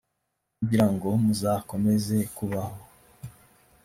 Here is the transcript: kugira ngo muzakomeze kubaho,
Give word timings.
kugira 0.57 0.85
ngo 0.93 1.07
muzakomeze 1.23 2.17
kubaho, 2.35 2.77